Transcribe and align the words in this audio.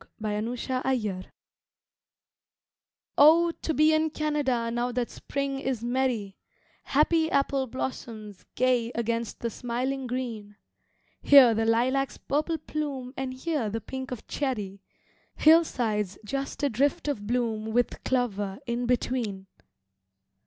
From 0.19 0.31
the 0.31 0.41
Trenches 0.57 1.27
OH, 3.19 3.51
to 3.61 3.73
be 3.75 3.93
in 3.93 4.09
Canada 4.09 4.71
now 4.71 4.91
that 4.91 5.11
Spring 5.11 5.59
is 5.59 5.83
merry, 5.83 6.35
Happy 6.85 7.29
apple 7.29 7.67
blossoms 7.67 8.43
gay 8.55 8.91
against 8.95 9.41
the 9.41 9.51
smiling 9.51 10.07
green; 10.07 10.55
Here 11.21 11.53
the 11.53 11.65
lilac's 11.67 12.17
purple 12.17 12.57
plume 12.57 13.13
and 13.15 13.31
here 13.31 13.69
the 13.69 13.79
pink 13.79 14.09
of 14.09 14.25
cherry, 14.25 14.81
Hillsides 15.35 16.17
just 16.25 16.63
a 16.63 16.69
drift 16.71 17.07
of 17.07 17.27
bloom 17.27 17.67
with 17.71 18.03
clover 18.03 18.57
in 18.65 18.87
between! 18.87 19.45